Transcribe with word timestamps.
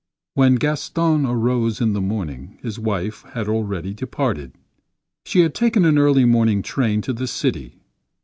When 0.33 0.55
Gaston 0.55 1.27
arose 1.27 1.79
in 1.79 1.93
the 1.93 2.01
morning, 2.01 2.57
his 2.63 2.79
wife 2.79 3.21
had 3.33 3.47
already 3.47 3.93
departed. 3.93 4.53
She 5.27 5.41
had 5.41 5.53
taken 5.53 5.85
an 5.85 5.99
early 5.99 6.25
morning 6.25 6.63
train 6.63 7.03
to 7.03 7.13
the 7.13 7.27
city. 7.27 7.83